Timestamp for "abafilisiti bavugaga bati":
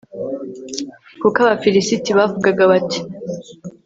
1.41-2.99